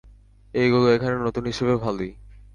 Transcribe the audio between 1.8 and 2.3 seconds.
ভালই।